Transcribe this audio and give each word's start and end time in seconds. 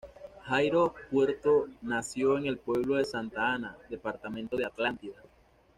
Jairo 0.47 0.95
Puerto 1.11 1.67
nació 1.83 2.39
en 2.39 2.47
el 2.47 2.57
pueblo 2.57 2.95
de 2.95 3.05
Santa 3.05 3.53
Ana, 3.53 3.77
Departamento 3.87 4.57
de 4.57 4.65
Atlántida. 4.65 5.21